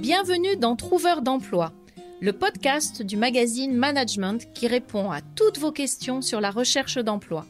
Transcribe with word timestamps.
Bienvenue 0.00 0.56
dans 0.56 0.76
Trouveur 0.76 1.20
d'emploi, 1.20 1.74
le 2.22 2.32
podcast 2.32 3.02
du 3.02 3.18
magazine 3.18 3.74
Management 3.74 4.50
qui 4.54 4.66
répond 4.66 5.10
à 5.10 5.20
toutes 5.20 5.58
vos 5.58 5.72
questions 5.72 6.22
sur 6.22 6.40
la 6.40 6.50
recherche 6.50 6.96
d'emploi. 6.96 7.44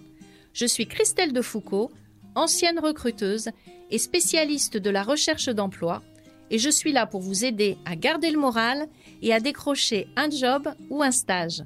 Je 0.53 0.67
suis 0.67 0.89
Christelle 0.89 1.33
Defoucault, 1.33 1.93
ancienne 2.35 2.81
recruteuse 2.81 3.51
et 3.93 3.99
spécialiste 3.99 4.77
de 4.77 4.91
la 4.91 5.05
recherche 5.05 5.49
d'emploi, 5.49 6.03
et 6.51 6.59
je 6.59 6.71
suis 6.71 6.91
là 6.91 7.07
pour 7.07 7.21
vous 7.21 7.45
aider 7.45 7.79
à 7.85 7.95
garder 7.95 8.33
le 8.33 8.41
moral 8.41 8.89
et 9.23 9.33
à 9.33 9.39
décrocher 9.39 10.09
un 10.17 10.29
job 10.29 10.69
ou 10.91 11.05
un 11.05 11.13
stage. 11.13 11.63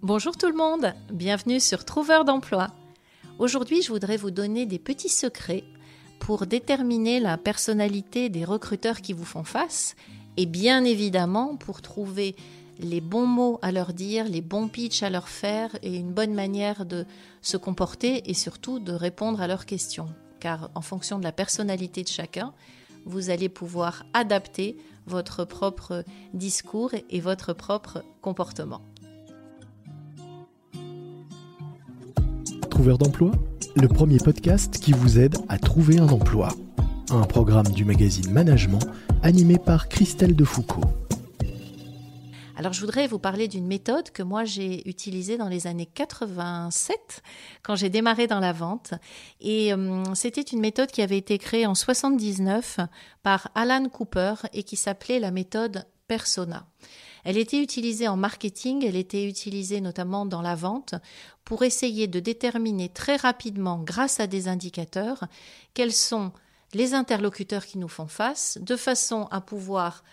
Bonjour 0.00 0.34
tout 0.34 0.48
le 0.48 0.56
monde, 0.56 0.94
bienvenue 1.12 1.60
sur 1.60 1.84
Trouveur 1.84 2.24
d'emploi. 2.24 2.68
Aujourd'hui, 3.38 3.82
je 3.82 3.92
voudrais 3.92 4.16
vous 4.16 4.30
donner 4.30 4.64
des 4.64 4.78
petits 4.78 5.10
secrets 5.10 5.64
pour 6.18 6.46
déterminer 6.46 7.20
la 7.20 7.36
personnalité 7.36 8.28
des 8.28 8.44
recruteurs 8.44 9.00
qui 9.00 9.12
vous 9.12 9.24
font 9.24 9.44
face 9.44 9.96
et 10.36 10.46
bien 10.46 10.84
évidemment 10.84 11.56
pour 11.56 11.82
trouver 11.82 12.36
les 12.78 13.00
bons 13.00 13.26
mots 13.26 13.58
à 13.60 13.72
leur 13.72 13.92
dire, 13.92 14.24
les 14.28 14.40
bons 14.40 14.68
pitchs 14.68 15.02
à 15.02 15.10
leur 15.10 15.28
faire 15.28 15.76
et 15.82 15.96
une 15.96 16.12
bonne 16.12 16.34
manière 16.34 16.86
de 16.86 17.06
se 17.42 17.56
comporter 17.56 18.30
et 18.30 18.34
surtout 18.34 18.78
de 18.78 18.92
répondre 18.92 19.40
à 19.40 19.46
leurs 19.46 19.66
questions. 19.66 20.08
Car 20.40 20.70
en 20.74 20.80
fonction 20.80 21.18
de 21.18 21.24
la 21.24 21.32
personnalité 21.32 22.04
de 22.04 22.08
chacun, 22.08 22.52
vous 23.04 23.30
allez 23.30 23.48
pouvoir 23.48 24.04
adapter 24.12 24.76
votre 25.06 25.44
propre 25.44 26.04
discours 26.34 26.92
et 27.10 27.20
votre 27.20 27.52
propre 27.52 28.04
comportement. 28.20 28.82
Trouveur 32.70 32.98
d'emploi, 32.98 33.32
le 33.80 33.88
premier 33.88 34.18
podcast 34.18 34.78
qui 34.78 34.92
vous 34.92 35.20
aide 35.20 35.36
à 35.48 35.56
trouver 35.58 36.00
un 36.00 36.08
emploi. 36.08 36.48
Un 37.10 37.22
programme 37.22 37.68
du 37.68 37.84
magazine 37.84 38.30
Management 38.30 38.80
animé 39.22 39.56
par 39.56 39.88
Christelle 39.88 40.34
Defoucault. 40.34 40.84
Alors 42.56 42.72
je 42.72 42.80
voudrais 42.80 43.06
vous 43.06 43.20
parler 43.20 43.46
d'une 43.46 43.68
méthode 43.68 44.10
que 44.10 44.24
moi 44.24 44.44
j'ai 44.44 44.88
utilisée 44.88 45.36
dans 45.36 45.48
les 45.48 45.68
années 45.68 45.86
87 45.86 47.22
quand 47.62 47.76
j'ai 47.76 47.88
démarré 47.88 48.26
dans 48.26 48.40
la 48.40 48.52
vente 48.52 48.94
et 49.40 49.72
euh, 49.72 50.02
c'était 50.14 50.42
une 50.42 50.60
méthode 50.60 50.90
qui 50.90 51.02
avait 51.02 51.18
été 51.18 51.38
créée 51.38 51.66
en 51.66 51.76
79 51.76 52.80
par 53.22 53.48
Alan 53.54 53.88
Cooper 53.88 54.34
et 54.52 54.64
qui 54.64 54.74
s'appelait 54.74 55.20
la 55.20 55.30
méthode 55.30 55.86
persona. 56.08 56.66
Elle 57.28 57.36
était 57.36 57.62
utilisée 57.62 58.08
en 58.08 58.16
marketing, 58.16 58.86
elle 58.86 58.96
était 58.96 59.28
utilisée 59.28 59.82
notamment 59.82 60.24
dans 60.24 60.40
la 60.40 60.54
vente 60.54 60.94
pour 61.44 61.62
essayer 61.62 62.06
de 62.06 62.20
déterminer 62.20 62.88
très 62.88 63.16
rapidement, 63.16 63.80
grâce 63.80 64.18
à 64.18 64.26
des 64.26 64.48
indicateurs, 64.48 65.24
quels 65.74 65.92
sont 65.92 66.32
les 66.72 66.94
interlocuteurs 66.94 67.66
qui 67.66 67.76
nous 67.76 67.86
font 67.86 68.06
face, 68.06 68.56
de 68.62 68.76
façon 68.76 69.28
à 69.30 69.42
pouvoir 69.42 70.04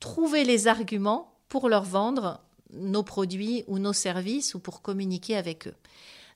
trouver 0.00 0.42
les 0.42 0.66
arguments 0.66 1.32
pour 1.48 1.68
leur 1.68 1.84
vendre 1.84 2.40
nos 2.72 3.04
produits 3.04 3.62
ou 3.68 3.78
nos 3.78 3.92
services 3.92 4.56
ou 4.56 4.58
pour 4.58 4.82
communiquer 4.82 5.36
avec 5.36 5.68
eux. 5.68 5.76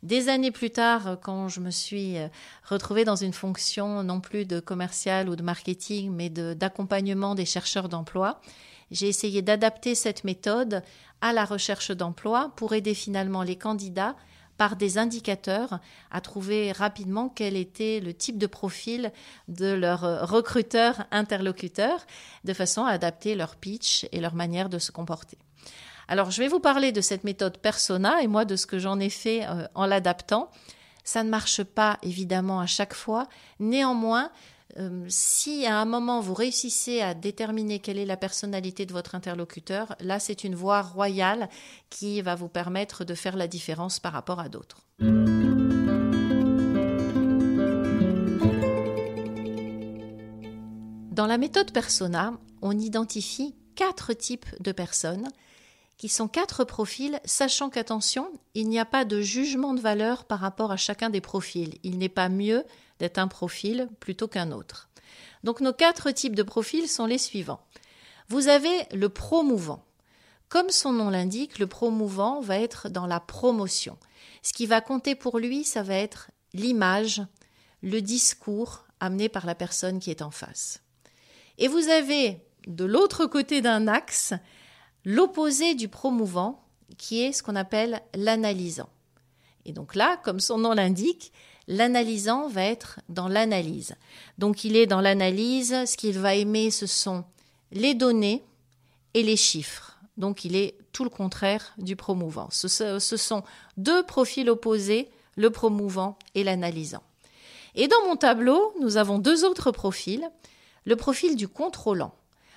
Des 0.04 0.28
années 0.28 0.52
plus 0.52 0.70
tard, 0.70 1.18
quand 1.20 1.48
je 1.48 1.58
me 1.58 1.72
suis 1.72 2.14
retrouvée 2.62 3.04
dans 3.04 3.16
une 3.16 3.32
fonction 3.32 4.04
non 4.04 4.20
plus 4.20 4.44
de 4.44 4.60
commercial 4.60 5.28
ou 5.28 5.34
de 5.34 5.42
marketing, 5.42 6.12
mais 6.12 6.30
d'accompagnement 6.30 7.34
des 7.34 7.46
chercheurs 7.46 7.88
d'emploi, 7.88 8.40
j'ai 8.90 9.08
essayé 9.08 9.42
d'adapter 9.42 9.94
cette 9.94 10.24
méthode 10.24 10.82
à 11.20 11.32
la 11.32 11.44
recherche 11.44 11.90
d'emploi 11.90 12.52
pour 12.56 12.74
aider 12.74 12.94
finalement 12.94 13.42
les 13.42 13.56
candidats 13.56 14.16
par 14.56 14.76
des 14.76 14.98
indicateurs 14.98 15.78
à 16.10 16.20
trouver 16.20 16.72
rapidement 16.72 17.28
quel 17.28 17.56
était 17.56 18.00
le 18.00 18.12
type 18.12 18.38
de 18.38 18.46
profil 18.46 19.12
de 19.46 19.72
leur 19.72 20.28
recruteur 20.28 21.06
interlocuteur 21.10 22.04
de 22.44 22.52
façon 22.52 22.84
à 22.84 22.90
adapter 22.90 23.36
leur 23.36 23.56
pitch 23.56 24.06
et 24.10 24.20
leur 24.20 24.34
manière 24.34 24.68
de 24.68 24.78
se 24.78 24.90
comporter. 24.90 25.38
Alors 26.08 26.30
je 26.30 26.42
vais 26.42 26.48
vous 26.48 26.58
parler 26.60 26.90
de 26.90 27.00
cette 27.00 27.22
méthode 27.24 27.58
persona 27.58 28.22
et 28.22 28.26
moi 28.26 28.44
de 28.44 28.56
ce 28.56 28.66
que 28.66 28.78
j'en 28.78 28.98
ai 28.98 29.10
fait 29.10 29.46
euh, 29.46 29.66
en 29.74 29.86
l'adaptant. 29.86 30.50
Ça 31.04 31.22
ne 31.22 31.30
marche 31.30 31.62
pas 31.62 31.98
évidemment 32.02 32.60
à 32.60 32.66
chaque 32.66 32.94
fois. 32.94 33.28
Néanmoins, 33.60 34.30
euh, 34.78 35.04
si 35.08 35.66
à 35.66 35.78
un 35.78 35.84
moment 35.84 36.20
vous 36.20 36.34
réussissez 36.34 37.00
à 37.00 37.14
déterminer 37.14 37.80
quelle 37.80 37.98
est 37.98 38.06
la 38.06 38.16
personnalité 38.16 38.86
de 38.86 38.92
votre 38.92 39.14
interlocuteur, 39.14 39.96
là 40.00 40.20
c'est 40.20 40.44
une 40.44 40.54
voie 40.54 40.82
royale 40.82 41.48
qui 41.90 42.20
va 42.22 42.34
vous 42.34 42.48
permettre 42.48 43.04
de 43.04 43.14
faire 43.14 43.36
la 43.36 43.48
différence 43.48 43.98
par 43.98 44.12
rapport 44.12 44.40
à 44.40 44.48
d'autres. 44.48 44.82
Dans 51.10 51.26
la 51.26 51.38
méthode 51.38 51.72
persona, 51.72 52.38
on 52.62 52.78
identifie 52.78 53.56
quatre 53.74 54.12
types 54.12 54.46
de 54.60 54.70
personnes 54.70 55.28
qui 55.96 56.08
sont 56.08 56.28
quatre 56.28 56.62
profils, 56.62 57.18
sachant 57.24 57.70
qu'attention, 57.70 58.30
il 58.54 58.68
n'y 58.68 58.78
a 58.78 58.84
pas 58.84 59.04
de 59.04 59.20
jugement 59.20 59.74
de 59.74 59.80
valeur 59.80 60.26
par 60.26 60.38
rapport 60.38 60.70
à 60.70 60.76
chacun 60.76 61.10
des 61.10 61.20
profils. 61.20 61.74
Il 61.82 61.98
n'est 61.98 62.08
pas 62.08 62.28
mieux 62.28 62.64
d'être 62.98 63.18
un 63.18 63.28
profil 63.28 63.88
plutôt 64.00 64.28
qu'un 64.28 64.52
autre. 64.52 64.88
Donc 65.44 65.60
nos 65.60 65.72
quatre 65.72 66.10
types 66.10 66.34
de 66.34 66.42
profils 66.42 66.88
sont 66.88 67.06
les 67.06 67.18
suivants. 67.18 67.60
Vous 68.28 68.48
avez 68.48 68.86
le 68.92 69.08
promouvant. 69.08 69.84
Comme 70.48 70.70
son 70.70 70.92
nom 70.92 71.10
l'indique, 71.10 71.58
le 71.58 71.66
promouvant 71.66 72.40
va 72.40 72.58
être 72.58 72.88
dans 72.88 73.06
la 73.06 73.20
promotion. 73.20 73.98
Ce 74.42 74.52
qui 74.52 74.66
va 74.66 74.80
compter 74.80 75.14
pour 75.14 75.38
lui, 75.38 75.64
ça 75.64 75.82
va 75.82 75.94
être 75.94 76.30
l'image, 76.54 77.22
le 77.82 78.00
discours 78.00 78.86
amené 79.00 79.28
par 79.28 79.46
la 79.46 79.54
personne 79.54 80.00
qui 80.00 80.10
est 80.10 80.22
en 80.22 80.30
face. 80.30 80.82
Et 81.58 81.68
vous 81.68 81.88
avez 81.88 82.42
de 82.66 82.84
l'autre 82.84 83.26
côté 83.26 83.60
d'un 83.60 83.88
axe 83.88 84.34
l'opposé 85.04 85.74
du 85.74 85.88
promouvant, 85.88 86.64
qui 86.96 87.22
est 87.22 87.32
ce 87.32 87.42
qu'on 87.42 87.56
appelle 87.56 88.02
l'analysant. 88.14 88.88
Et 89.64 89.72
donc 89.72 89.94
là, 89.94 90.16
comme 90.24 90.40
son 90.40 90.58
nom 90.58 90.72
l'indique, 90.72 91.32
L'analysant 91.68 92.48
va 92.48 92.64
être 92.64 93.00
dans 93.10 93.28
l'analyse. 93.28 93.94
Donc 94.38 94.64
il 94.64 94.74
est 94.74 94.86
dans 94.86 95.02
l'analyse, 95.02 95.76
ce 95.86 95.96
qu'il 95.98 96.18
va 96.18 96.34
aimer, 96.34 96.70
ce 96.70 96.86
sont 96.86 97.24
les 97.72 97.94
données 97.94 98.42
et 99.12 99.22
les 99.22 99.36
chiffres. 99.36 99.98
Donc 100.16 100.46
il 100.46 100.56
est 100.56 100.76
tout 100.92 101.04
le 101.04 101.10
contraire 101.10 101.74
du 101.76 101.94
promouvant. 101.94 102.48
Ce, 102.50 102.98
sont 102.98 103.44
deux 103.76 104.02
profils 104.02 104.48
opposés, 104.48 105.10
le 105.36 105.50
promouvant 105.50 106.18
et 106.34 106.42
l'analysant. 106.42 107.02
Et 107.74 107.86
dans 107.86 108.02
mon 108.06 108.16
tableau, 108.16 108.72
nous 108.80 108.96
avons 108.96 109.18
deux 109.18 109.44
autres 109.44 109.70
profils. 109.70 110.28
Le 110.86 110.96
profil 110.96 111.36
du 111.36 111.48
contrôlant. 111.48 112.14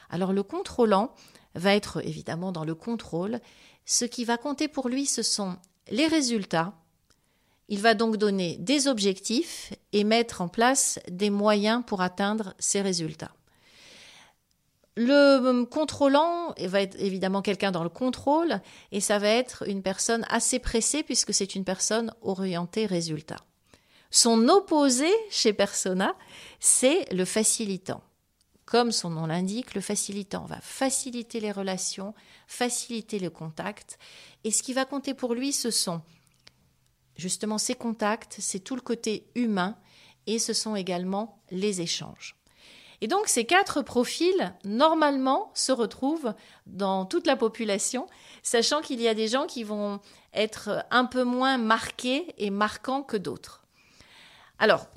Alors 0.10 0.32
le 0.32 0.42
contrôlant 0.42 1.14
va 1.54 1.76
être 1.76 2.04
évidemment 2.08 2.54
dans 2.54 2.64
le 2.64 2.76
contrôle. 2.76 3.42
Ce 3.86 4.06
qui 4.06 4.24
va 4.24 4.38
compter 4.38 4.70
pour 4.70 4.88
lui, 4.88 5.06
ce 5.06 5.22
sont 5.22 5.58
les 5.90 6.08
résultats, 6.08 6.74
il 7.72 7.80
va 7.80 7.94
donc 7.94 8.18
donner 8.18 8.58
des 8.60 8.90
objectifs 8.90 9.74
et 9.94 10.04
mettre 10.04 10.42
en 10.42 10.50
place 10.50 11.00
des 11.10 11.30
moyens 11.30 11.84
pour 11.88 12.02
atteindre 12.02 12.54
ces 12.60 12.82
résultats. 12.82 13.32
Le 14.98 15.64
contrôlant 15.64 16.54
va 16.60 16.82
être 16.82 17.00
évidemment 17.00 17.42
quelqu'un 17.42 17.72
dans 17.72 17.84
le 17.84 17.90
contrôle 17.90 18.60
et 18.92 19.00
ça 19.00 19.20
va 19.20 19.30
être 19.30 19.64
une 19.70 19.82
personne 19.82 20.26
assez 20.30 20.60
pressée 20.60 21.02
puisque 21.02 21.34
c'est 21.34 21.56
une 21.56 21.64
personne 21.64 22.14
orientée 22.22 22.86
résultat. 22.86 23.40
Son 24.12 24.50
opposé 24.50 25.10
chez 25.30 25.54
Persona, 25.54 26.14
c'est 26.60 27.10
le 27.14 27.24
facilitant. 27.24 28.04
Comme 28.66 28.92
son 28.92 29.12
nom 29.12 29.28
l'indique, 29.28 29.76
le 29.76 29.82
facilitant 29.82 30.44
va 30.44 30.60
faciliter 30.60 31.40
les 31.40 31.54
relations, 31.54 32.14
faciliter 32.48 33.18
le 33.18 33.30
contact 33.30 33.98
et 34.44 34.52
ce 34.52 34.62
qui 34.62 34.74
va 34.74 34.84
compter 34.84 35.14
pour 35.14 35.34
lui, 35.34 35.54
ce 35.54 35.72
sont 35.72 36.02
Justement, 37.22 37.60
ces 37.60 37.76
contacts, 37.76 38.38
c'est 38.40 38.62
tout 38.62 38.76
le 38.76 38.82
côté 38.82 39.28
humain 39.36 39.78
et 40.26 40.40
ce 40.40 40.54
sont 40.54 40.76
également 40.76 41.40
les 41.52 41.80
échanges. 41.80 42.36
Et 43.00 43.08
donc 43.08 43.28
ces 43.28 43.46
quatre 43.46 43.84
profils, 43.84 44.56
normalement, 44.66 45.52
se 45.54 45.72
retrouvent 45.72 46.34
dans 46.66 47.06
toute 47.06 47.28
la 47.28 47.36
population, 47.36 48.08
sachant 48.42 48.82
qu'il 48.82 49.00
y 49.00 49.08
a 49.08 49.14
des 49.14 49.28
gens 49.28 49.46
qui 49.46 49.64
vont 49.64 50.00
être 50.34 50.84
un 50.90 51.06
peu 51.06 51.24
moins 51.24 51.60
marqués 51.60 52.34
et 52.40 52.50
marquants 52.50 53.04
que 53.04 53.18
d'autres. 53.18 53.62
Alors, 54.58 54.88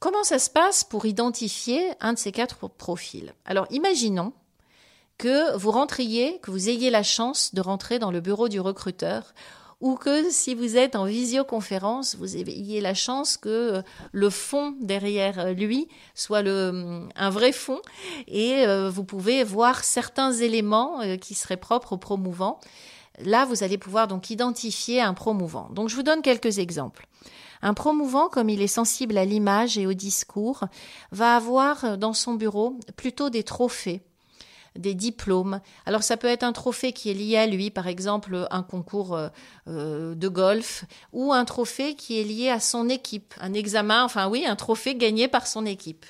comment 0.00 0.24
ça 0.24 0.40
se 0.40 0.50
passe 0.50 0.82
pour 0.82 1.06
identifier 1.06 1.92
un 2.00 2.14
de 2.14 2.18
ces 2.18 2.32
quatre 2.32 2.66
profils? 2.66 3.32
Alors, 3.44 3.68
imaginons 3.70 4.32
que 5.18 5.56
vous 5.56 5.70
rentriez, 5.70 6.40
que 6.40 6.50
vous 6.50 6.68
ayez 6.68 6.90
la 6.90 7.04
chance 7.04 7.54
de 7.54 7.60
rentrer 7.60 8.00
dans 8.00 8.10
le 8.10 8.20
bureau 8.20 8.48
du 8.48 8.58
recruteur 8.58 9.34
ou 9.80 9.94
que 9.94 10.30
si 10.30 10.54
vous 10.54 10.76
êtes 10.76 10.94
en 10.94 11.06
visioconférence, 11.06 12.14
vous 12.16 12.36
ayez 12.36 12.80
la 12.80 12.94
chance 12.94 13.36
que 13.36 13.48
euh, 13.48 13.82
le 14.12 14.30
fond 14.30 14.74
derrière 14.80 15.38
euh, 15.38 15.52
lui 15.52 15.88
soit 16.14 16.42
le, 16.42 17.08
un 17.16 17.30
vrai 17.30 17.52
fond 17.52 17.80
et 18.28 18.66
euh, 18.66 18.90
vous 18.90 19.04
pouvez 19.04 19.42
voir 19.42 19.82
certains 19.82 20.32
éléments 20.32 21.00
qui 21.20 21.34
seraient 21.34 21.56
propres 21.56 21.94
au 21.94 21.98
promouvant. 21.98 22.60
Là, 23.24 23.44
vous 23.44 23.62
allez 23.62 23.78
pouvoir 23.78 24.08
donc 24.08 24.30
identifier 24.30 25.00
un 25.00 25.14
promouvant. 25.14 25.68
Donc, 25.70 25.88
je 25.88 25.96
vous 25.96 26.02
donne 26.02 26.22
quelques 26.22 26.58
exemples. 26.58 27.06
Un 27.62 27.74
promouvant, 27.74 28.28
comme 28.28 28.48
il 28.48 28.62
est 28.62 28.66
sensible 28.66 29.18
à 29.18 29.24
l'image 29.24 29.76
et 29.76 29.86
au 29.86 29.92
discours, 29.92 30.64
va 31.12 31.36
avoir 31.36 31.98
dans 31.98 32.14
son 32.14 32.34
bureau 32.34 32.78
plutôt 32.96 33.28
des 33.28 33.42
trophées 33.42 34.00
des 34.76 34.94
diplômes. 34.94 35.60
Alors 35.86 36.02
ça 36.02 36.16
peut 36.16 36.26
être 36.26 36.42
un 36.42 36.52
trophée 36.52 36.92
qui 36.92 37.10
est 37.10 37.14
lié 37.14 37.36
à 37.36 37.46
lui, 37.46 37.70
par 37.70 37.86
exemple 37.86 38.46
un 38.50 38.62
concours 38.62 39.14
euh, 39.14 39.28
euh, 39.68 40.14
de 40.14 40.28
golf, 40.28 40.84
ou 41.12 41.32
un 41.32 41.44
trophée 41.44 41.94
qui 41.94 42.20
est 42.20 42.24
lié 42.24 42.48
à 42.50 42.60
son 42.60 42.88
équipe, 42.88 43.34
un 43.40 43.52
examen, 43.52 44.04
enfin 44.04 44.28
oui, 44.28 44.44
un 44.46 44.56
trophée 44.56 44.94
gagné 44.94 45.28
par 45.28 45.46
son 45.46 45.66
équipe. 45.66 46.06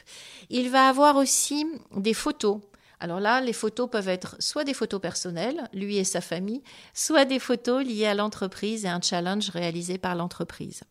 Il 0.51 0.71
va 0.71 0.89
avoir 0.89 1.17
aussi 1.17 1.67
des 1.97 2.15
photos. 2.15 2.61
Alors 3.01 3.19
là, 3.19 3.41
les 3.41 3.55
photos 3.55 3.89
peuvent 3.91 4.09
être 4.09 4.37
soit 4.41 4.65
des 4.65 4.75
photos 4.75 5.01
personnelles, 5.01 5.69
lui 5.73 5.97
et 5.97 6.05
sa 6.05 6.21
famille, 6.21 6.63
soit 6.93 7.25
des 7.25 7.39
photos 7.39 7.83
liées 7.83 8.07
à 8.07 8.15
l'entreprise 8.15 8.85
et 8.85 8.89
un 8.89 9.01
challenge 9.01 9.49
réalisé 9.49 9.97
par 9.97 10.15
l'entreprise. 10.15 10.83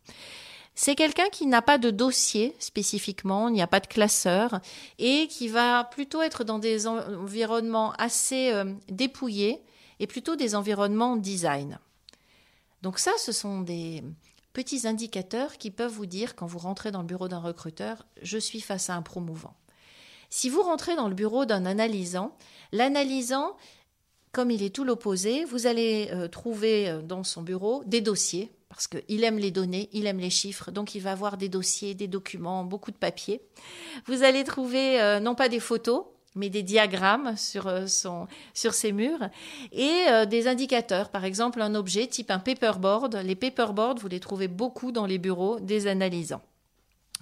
C'est 0.74 0.94
quelqu'un 0.94 1.28
qui 1.30 1.46
n'a 1.46 1.62
pas 1.62 1.78
de 1.78 1.90
dossier 1.90 2.56
spécifiquement, 2.58 3.48
il 3.48 3.54
n'y 3.54 3.62
a 3.62 3.66
pas 3.66 3.80
de 3.80 3.86
classeur 3.86 4.60
et 4.98 5.26
qui 5.28 5.48
va 5.48 5.84
plutôt 5.84 6.22
être 6.22 6.44
dans 6.44 6.58
des 6.58 6.86
environnements 6.86 7.92
assez 7.92 8.50
euh, 8.52 8.72
dépouillés 8.88 9.60
et 9.98 10.06
plutôt 10.06 10.36
des 10.36 10.54
environnements 10.54 11.16
design. 11.16 11.78
Donc 12.82 12.98
ça, 12.98 13.12
ce 13.18 13.32
sont 13.32 13.60
des 13.60 14.02
petits 14.52 14.86
indicateurs 14.86 15.58
qui 15.58 15.70
peuvent 15.70 15.92
vous 15.92 16.06
dire 16.06 16.34
quand 16.34 16.46
vous 16.46 16.58
rentrez 16.58 16.90
dans 16.90 17.02
le 17.02 17.06
bureau 17.06 17.28
d'un 17.28 17.38
recruteur, 17.38 18.06
je 18.22 18.38
suis 18.38 18.60
face 18.60 18.90
à 18.90 18.94
un 18.94 19.02
promouvant. 19.02 19.54
Si 20.30 20.48
vous 20.48 20.62
rentrez 20.62 20.96
dans 20.96 21.08
le 21.08 21.14
bureau 21.14 21.44
d'un 21.44 21.66
analysant, 21.66 22.36
l'analysant, 22.72 23.56
comme 24.32 24.50
il 24.50 24.62
est 24.62 24.74
tout 24.74 24.84
l'opposé, 24.84 25.44
vous 25.44 25.66
allez 25.66 26.08
euh, 26.12 26.28
trouver 26.28 26.88
euh, 26.88 27.02
dans 27.02 27.24
son 27.24 27.42
bureau 27.42 27.82
des 27.84 28.00
dossiers 28.00 28.50
parce 28.70 28.86
qu'il 28.86 29.24
aime 29.24 29.38
les 29.38 29.50
données, 29.50 29.90
il 29.92 30.06
aime 30.06 30.20
les 30.20 30.30
chiffres, 30.30 30.70
donc 30.70 30.94
il 30.94 31.00
va 31.00 31.12
avoir 31.12 31.36
des 31.36 31.48
dossiers, 31.48 31.94
des 31.94 32.06
documents, 32.06 32.64
beaucoup 32.64 32.92
de 32.92 32.96
papiers. 32.96 33.42
Vous 34.06 34.22
allez 34.22 34.44
trouver 34.44 35.00
euh, 35.00 35.18
non 35.18 35.34
pas 35.34 35.48
des 35.48 35.58
photos, 35.58 36.04
mais 36.36 36.50
des 36.50 36.62
diagrammes 36.62 37.36
sur, 37.36 37.66
euh, 37.66 37.86
ses 38.54 38.92
murs 38.92 39.28
et 39.72 39.90
euh, 40.08 40.24
des 40.24 40.46
indicateurs. 40.46 41.10
Par 41.10 41.24
exemple, 41.24 41.60
un 41.60 41.74
objet 41.74 42.06
type 42.06 42.30
un 42.30 42.38
paperboard. 42.38 43.16
Les 43.16 43.34
paperboards, 43.34 43.96
vous 43.96 44.08
les 44.08 44.20
trouvez 44.20 44.46
beaucoup 44.46 44.92
dans 44.92 45.04
les 45.06 45.18
bureaux 45.18 45.58
des 45.58 45.88
analysants. 45.88 46.42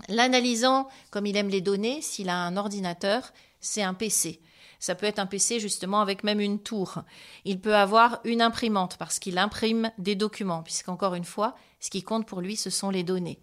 L'analysant, 0.08 0.86
comme 1.10 1.24
il 1.24 1.36
aime 1.38 1.48
les 1.48 1.62
données, 1.62 2.02
s'il 2.02 2.28
a 2.28 2.36
un 2.36 2.58
ordinateur, 2.58 3.32
c'est 3.60 3.82
un 3.82 3.94
PC. 3.94 4.40
Ça 4.78 4.94
peut 4.94 5.06
être 5.06 5.18
un 5.18 5.26
PC 5.26 5.60
justement 5.60 6.00
avec 6.00 6.24
même 6.24 6.40
une 6.40 6.60
tour. 6.60 7.02
Il 7.44 7.60
peut 7.60 7.74
avoir 7.74 8.20
une 8.24 8.42
imprimante 8.42 8.96
parce 8.96 9.18
qu'il 9.18 9.38
imprime 9.38 9.90
des 9.98 10.14
documents, 10.14 10.62
puisqu'encore 10.62 11.14
une 11.14 11.24
fois, 11.24 11.54
ce 11.80 11.90
qui 11.90 12.02
compte 12.02 12.26
pour 12.26 12.40
lui, 12.40 12.56
ce 12.56 12.70
sont 12.70 12.90
les 12.90 13.02
données. 13.02 13.40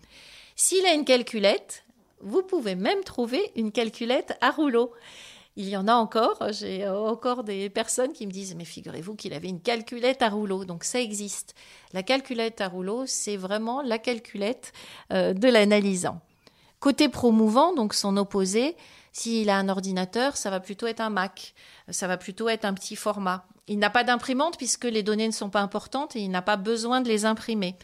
S'il 0.56 0.86
a 0.86 0.94
une 0.94 1.06
calculette, 1.06 1.84
vous 2.22 2.42
pouvez 2.42 2.76
même 2.76 3.04
trouver 3.04 3.52
une 3.56 3.72
calculette 3.72 4.38
à 4.42 4.52
rouleau. 4.52 4.94
Il 5.58 5.70
y 5.70 5.78
en 5.78 5.88
a 5.88 5.94
encore, 5.94 6.38
j'ai 6.52 6.88
encore 6.88 7.46
des 7.46 7.70
personnes 7.70 8.12
qui 8.12 8.28
me 8.28 8.32
disent 8.32 8.56
mais 8.56 8.66
figurez-vous 8.66 9.16
qu'il 9.16 9.34
avait 9.34 9.48
une 9.48 9.62
calculette 9.62 10.22
à 10.22 10.30
rouleau, 10.30 10.66
donc 10.66 10.84
ça 10.84 11.00
existe. 11.00 11.56
La 11.94 12.04
calculette 12.04 12.60
à 12.60 12.68
rouleau, 12.68 13.06
c'est 13.06 13.38
vraiment 13.38 13.82
la 13.82 13.98
calculette 13.98 14.74
euh, 15.14 15.34
de 15.34 15.48
l'analysant. 15.48 16.20
Côté 16.82 17.08
promouvant, 17.08 17.74
donc 17.74 17.94
son 17.94 18.18
opposé, 18.18 18.76
s'il 19.16 19.50
a 19.50 19.58
un 19.58 19.70
ordinateur, 19.70 20.36
ça 20.36 20.50
va 20.50 20.60
plutôt 20.60 20.88
être 20.88 21.00
un 21.00 21.10
Mac, 21.10 21.54
ça 21.88 22.06
va 22.06 22.18
plutôt 22.18 22.50
être 22.50 22.66
un 22.66 22.74
petit 22.74 22.98
format. 22.98 23.46
Il 23.70 23.80
n'a 23.80 23.90
pas 23.90 24.04
d'imprimante 24.04 24.58
puisque 24.58 24.84
les 24.84 25.04
données 25.04 25.28
ne 25.28 25.32
sont 25.32 25.50
pas 25.50 25.62
importantes 25.62 26.18
et 26.18 26.20
il 26.20 26.30
n'a 26.30 26.42
pas 26.42 26.58
besoin 26.58 27.00
de 27.00 27.08
les 27.08 27.24
imprimer. 27.24 27.78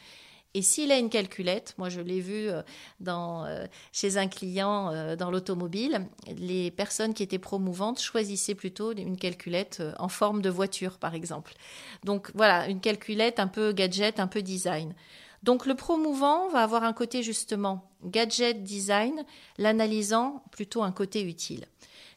Et 0.54 0.62
s'il 0.62 0.92
a 0.92 0.98
une 0.98 1.10
calculette, 1.10 1.74
moi 1.78 1.88
je 1.88 2.02
l'ai 2.02 2.20
vu 2.20 2.50
euh, 2.50 2.62
euh, 3.08 3.68
chez 3.94 4.18
un 4.18 4.28
client 4.28 4.92
euh, 4.92 5.16
dans 5.16 5.32
l'automobile, 5.32 6.06
les 6.36 6.70
personnes 6.70 7.14
qui 7.14 7.24
étaient 7.24 7.40
promouvantes 7.40 8.02
choisissaient 8.02 8.54
plutôt 8.54 8.92
une 8.92 9.16
calculette 9.16 9.82
en 10.00 10.10
forme 10.10 10.42
de 10.42 10.50
voiture, 10.50 10.98
par 10.98 11.16
exemple. 11.16 11.54
Donc 12.04 12.30
voilà, 12.36 12.68
une 12.68 12.82
calculette 12.82 13.40
un 13.40 13.48
peu 13.48 13.72
gadget, 13.72 14.20
un 14.20 14.28
peu 14.28 14.42
design. 14.42 14.94
Donc 15.44 15.66
le 15.66 15.76
promouvant 15.76 16.50
va 16.50 16.60
avoir 16.60 16.84
un 16.84 16.92
côté 16.92 17.24
justement 17.24 17.90
gadget 18.04 18.64
design, 18.64 19.26
l'analysant 19.58 20.44
plutôt 20.52 20.84
un 20.84 20.92
côté 20.92 21.24
utile. 21.24 21.66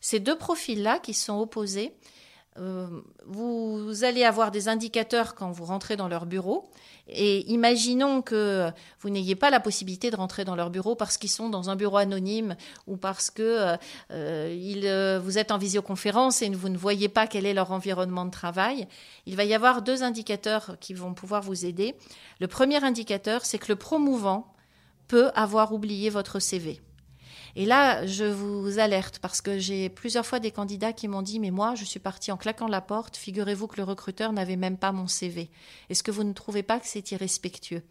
Ces 0.01 0.21
deux 0.21 0.37
profils-là 0.37 0.99
qui 0.99 1.15
sont 1.15 1.39
opposés, 1.39 1.95
euh, 2.57 2.87
vous 3.27 4.05
allez 4.05 4.23
avoir 4.23 4.53
des 4.53 4.69
indicateurs 4.69 5.35
quand 5.35 5.51
vous 5.51 5.65
rentrez 5.65 5.97
dans 5.97 6.07
leur 6.07 6.25
bureau. 6.25 6.71
Et 7.09 7.51
imaginons 7.51 8.23
que 8.23 8.71
vous 9.01 9.11
n'ayez 9.11 9.35
pas 9.35 9.51
la 9.51 9.61
possibilité 9.61 10.11
de 10.11 10.17
rentrer 10.17 10.45
dans 10.45 10.55
leur 10.55 10.71
bureau 10.71 10.95
parce 10.95 11.19
qu'ils 11.19 11.31
sont 11.31 11.49
dans 11.49 11.69
un 11.69 11.77
bureau 11.77 11.97
anonyme 11.97 12.57
ou 12.87 12.97
parce 12.97 13.31
que 13.31 13.43
euh, 13.43 13.77
euh, 14.13 15.21
vous 15.23 15.37
êtes 15.37 15.51
en 15.51 15.59
visioconférence 15.59 16.43
et 16.43 16.49
vous 16.49 16.69
ne 16.69 16.79
voyez 16.79 17.09
pas 17.09 17.27
quel 17.27 17.45
est 17.45 17.55
leur 17.55 17.73
environnement 17.73 18.25
de 18.25 18.31
travail. 18.31 18.87
Il 19.27 19.37
va 19.37 19.45
y 19.45 19.53
avoir 19.53 19.83
deux 19.83 20.03
indicateurs 20.03 20.77
qui 20.81 20.95
vont 20.95 21.13
pouvoir 21.13 21.43
vous 21.43 21.67
aider. 21.67 21.95
Le 22.41 22.47
premier 22.47 22.83
indicateur, 22.85 23.45
c'est 23.45 23.59
que 23.59 23.71
le 23.73 23.77
promouvant 23.77 24.54
peut 25.09 25.31
avoir 25.35 25.73
oublié 25.73 26.11
votre 26.11 26.39
CV. 26.39 26.81
Et 27.57 27.67
là, 27.67 28.05
je 28.05 28.25
vous 28.25 28.81
alerte 28.81 29.21
parce 29.21 29.41
que 29.41 29.59
j'ai 29.59 29.89
plusieurs 29.89 30.27
fois 30.27 30.41
des 30.41 30.51
candidats 30.51 30.93
qui 30.93 31.07
m'ont 31.07 31.23
dit, 31.23 31.39
mais 31.39 31.53
moi, 31.53 31.77
je 31.77 31.85
suis 31.85 32.01
parti 32.01 32.33
en 32.33 32.37
claquant 32.37 32.67
la 32.67 32.81
porte, 32.81 33.17
figurez-vous 33.17 33.69
que 33.69 33.77
le 33.77 33.85
recruteur 33.85 34.33
n'avait 34.33 34.57
même 34.57 34.77
pas 34.77 34.91
mon 34.91 35.07
CV. 35.07 35.51
Est-ce 35.89 36.03
que 36.03 36.11
vous 36.11 36.25
ne 36.25 36.33
trouvez 36.33 36.65
pas 36.65 36.81
que 36.81 36.87
c'est 36.87 37.13
irrespectueux? 37.13 37.83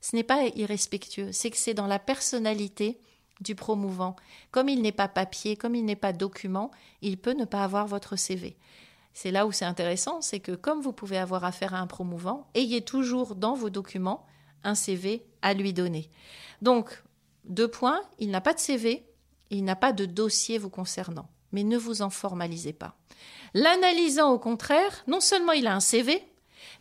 Ce 0.00 0.16
n'est 0.16 0.24
pas 0.24 0.46
irrespectueux, 0.56 1.30
c'est 1.32 1.50
que 1.50 1.56
c'est 1.56 1.74
dans 1.74 1.86
la 1.86 2.00
personnalité 2.00 3.00
du 3.40 3.54
promouvant. 3.54 4.16
Comme 4.50 4.68
il 4.68 4.82
n'est 4.82 4.92
pas 4.92 5.08
papier, 5.08 5.56
comme 5.56 5.76
il 5.76 5.84
n'est 5.84 5.96
pas 5.96 6.12
document, 6.12 6.70
il 7.00 7.16
peut 7.16 7.34
ne 7.34 7.44
pas 7.44 7.62
avoir 7.62 7.86
votre 7.86 8.16
CV. 8.16 8.56
C'est 9.12 9.30
là 9.30 9.46
où 9.46 9.52
c'est 9.52 9.64
intéressant, 9.64 10.20
c'est 10.22 10.40
que 10.40 10.52
comme 10.52 10.80
vous 10.80 10.92
pouvez 10.92 11.18
avoir 11.18 11.44
affaire 11.44 11.74
à 11.74 11.78
un 11.78 11.86
promouvant, 11.86 12.48
ayez 12.54 12.82
toujours 12.82 13.36
dans 13.36 13.54
vos 13.54 13.70
documents 13.70 14.26
un 14.64 14.74
CV 14.74 15.24
à 15.42 15.54
lui 15.54 15.72
donner. 15.72 16.10
Donc, 16.62 17.02
deux 17.44 17.68
points, 17.68 18.00
il 18.18 18.30
n'a 18.30 18.40
pas 18.40 18.54
de 18.54 18.58
CV, 18.58 19.04
il 19.50 19.64
n'a 19.64 19.76
pas 19.76 19.92
de 19.92 20.06
dossier 20.06 20.58
vous 20.58 20.70
concernant, 20.70 21.28
mais 21.52 21.62
ne 21.62 21.76
vous 21.76 22.02
en 22.02 22.10
formalisez 22.10 22.72
pas. 22.72 22.96
L'analysant, 23.52 24.32
au 24.32 24.38
contraire, 24.38 25.04
non 25.06 25.20
seulement 25.20 25.52
il 25.52 25.66
a 25.66 25.74
un 25.74 25.80
CV, 25.80 26.22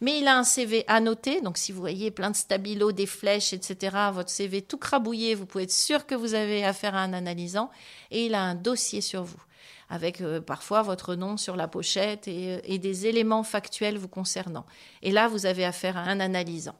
mais 0.01 0.19
il 0.19 0.27
a 0.27 0.37
un 0.37 0.43
CV 0.43 0.83
annoté, 0.87 1.41
donc 1.41 1.57
si 1.57 1.71
vous 1.71 1.79
voyez 1.79 2.11
plein 2.11 2.31
de 2.31 2.35
stabilos, 2.35 2.91
des 2.91 3.05
flèches, 3.05 3.53
etc., 3.53 3.95
votre 4.11 4.29
CV 4.29 4.61
tout 4.61 4.77
crabouillé, 4.77 5.35
vous 5.35 5.45
pouvez 5.45 5.65
être 5.65 5.71
sûr 5.71 6.05
que 6.05 6.15
vous 6.15 6.33
avez 6.33 6.65
affaire 6.65 6.95
à 6.95 7.01
un 7.01 7.13
analysant, 7.13 7.69
et 8.11 8.25
il 8.25 8.35
a 8.35 8.41
un 8.41 8.55
dossier 8.55 9.01
sur 9.01 9.23
vous, 9.23 9.41
avec 9.89 10.21
euh, 10.21 10.41
parfois 10.41 10.81
votre 10.81 11.15
nom 11.15 11.37
sur 11.37 11.55
la 11.55 11.67
pochette 11.67 12.27
et, 12.27 12.55
euh, 12.55 12.59
et 12.63 12.79
des 12.79 13.05
éléments 13.05 13.43
factuels 13.43 13.97
vous 13.97 14.07
concernant. 14.07 14.65
Et 15.01 15.11
là, 15.11 15.27
vous 15.27 15.45
avez 15.45 15.65
affaire 15.65 15.97
à 15.97 16.01
un 16.01 16.19
analysant. 16.19 16.75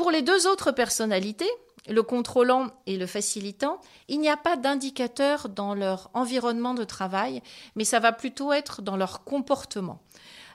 Pour 0.00 0.10
les 0.10 0.22
deux 0.22 0.46
autres 0.46 0.72
personnalités, 0.72 1.50
le 1.86 2.02
contrôlant 2.02 2.68
et 2.86 2.96
le 2.96 3.04
facilitant, 3.04 3.82
il 4.08 4.18
n'y 4.18 4.30
a 4.30 4.38
pas 4.38 4.56
d'indicateur 4.56 5.50
dans 5.50 5.74
leur 5.74 6.08
environnement 6.14 6.72
de 6.72 6.84
travail, 6.84 7.42
mais 7.76 7.84
ça 7.84 8.00
va 8.00 8.10
plutôt 8.10 8.50
être 8.54 8.80
dans 8.80 8.96
leur 8.96 9.24
comportement. 9.24 10.00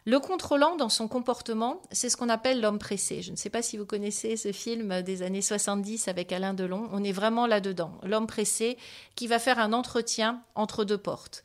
Le 0.05 0.19
contrôlant 0.19 0.75
dans 0.77 0.89
son 0.89 1.07
comportement, 1.07 1.79
c'est 1.91 2.09
ce 2.09 2.17
qu'on 2.17 2.29
appelle 2.29 2.59
l'homme 2.59 2.79
pressé. 2.79 3.21
Je 3.21 3.29
ne 3.29 3.35
sais 3.35 3.51
pas 3.51 3.61
si 3.61 3.77
vous 3.77 3.85
connaissez 3.85 4.35
ce 4.35 4.51
film 4.51 5.03
des 5.03 5.21
années 5.21 5.43
70 5.43 6.07
avec 6.07 6.31
Alain 6.31 6.55
Delon. 6.55 6.89
On 6.91 7.03
est 7.03 7.11
vraiment 7.11 7.45
là-dedans. 7.45 7.91
L'homme 8.01 8.25
pressé 8.25 8.79
qui 9.13 9.27
va 9.27 9.37
faire 9.37 9.59
un 9.59 9.73
entretien 9.73 10.41
entre 10.55 10.85
deux 10.85 10.97
portes. 10.97 11.43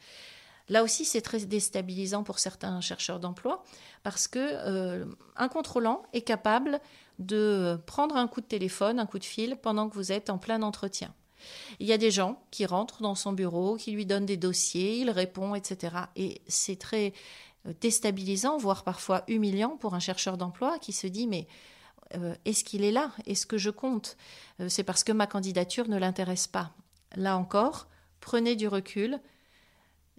Là 0.71 0.85
aussi, 0.85 1.05
c'est 1.05 1.21
très 1.21 1.41
déstabilisant 1.41 2.23
pour 2.23 2.39
certains 2.39 2.81
chercheurs 2.81 3.19
d'emploi 3.19 3.63
parce 4.05 4.29
que 4.29 4.39
euh, 4.39 5.05
un 5.37 5.49
contrôlant 5.49 6.03
est 6.13 6.23
capable 6.23 6.81
de 7.21 7.79
prendre 7.87 8.17
un 8.17 8.27
coup 8.27 8.41
de 8.41 8.47
téléphone, 8.47 8.99
un 8.99 9.07
coup 9.07 9.19
de 9.19 9.25
fil 9.25 9.57
pendant 9.57 9.89
que 9.89 9.95
vous 9.95 10.11
êtes 10.11 10.31
en 10.31 10.39
plein 10.39 10.63
entretien. 10.63 11.15
Il 11.79 11.87
y 11.87 11.93
a 11.93 11.99
des 11.99 12.11
gens 12.11 12.43
qui 12.51 12.67
rentrent 12.67 13.03
dans 13.03 13.15
son 13.15 13.33
bureau, 13.33 13.77
qui 13.77 13.93
lui 13.93 14.07
donnent 14.07 14.27
des 14.27 14.37
dossiers, 14.37 14.99
il 14.99 15.11
répond, 15.11 15.55
etc. 15.55 15.97
Et 16.17 16.43
c'est 16.49 16.79
très 16.79 17.13
euh, 17.67 17.73
déstabilisant, 17.81 18.59
voire 18.59 18.85
parfois 18.85 19.25
humiliant 19.29 19.77
pour 19.77 19.95
un 19.95 20.01
chercheur 20.01 20.37
d'emploi 20.37 20.79
qui 20.79 20.93
se 20.93 21.07
dit 21.07 21.27
mais 21.27 21.47
euh, 22.17 22.35
est-ce 22.45 22.65
qu'il 22.65 22.85
est 22.85 22.91
là? 22.91 23.13
Est-ce 23.27 23.47
que 23.47 23.59
je 23.59 23.71
compte? 23.71 24.17
Euh, 24.61 24.69
C'est 24.69 24.85
parce 24.85 25.05
que 25.05 25.13
ma 25.13 25.27
candidature 25.27 25.89
ne 25.89 25.99
l'intéresse 25.99 26.47
pas. 26.47 26.73
Là 27.17 27.37
encore, 27.37 27.89
prenez 28.21 28.57
du 28.57 28.69
recul, 28.69 29.21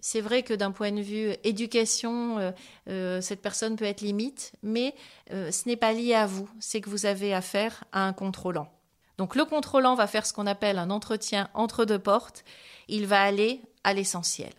c'est 0.02 0.20
vrai 0.20 0.42
que 0.42 0.52
d'un 0.52 0.72
point 0.72 0.90
de 0.90 1.00
vue 1.00 1.32
éducation, 1.44 2.38
euh, 2.38 2.50
euh, 2.88 3.20
cette 3.20 3.40
personne 3.40 3.76
peut 3.76 3.84
être 3.84 4.00
limite, 4.00 4.52
mais 4.62 4.94
euh, 5.30 5.52
ce 5.52 5.68
n'est 5.68 5.76
pas 5.76 5.92
lié 5.92 6.14
à 6.14 6.26
vous, 6.26 6.48
c'est 6.58 6.80
que 6.80 6.90
vous 6.90 7.06
avez 7.06 7.32
affaire 7.32 7.84
à 7.92 8.04
un 8.04 8.12
contrôlant. 8.12 8.68
Donc 9.16 9.36
le 9.36 9.44
contrôlant 9.44 9.94
va 9.94 10.08
faire 10.08 10.26
ce 10.26 10.32
qu'on 10.32 10.48
appelle 10.48 10.78
un 10.78 10.90
entretien 10.90 11.48
entre 11.54 11.84
deux 11.84 12.00
portes, 12.00 12.44
il 12.88 13.06
va 13.06 13.22
aller 13.22 13.60
à 13.84 13.94
l'essentiel. 13.94 14.52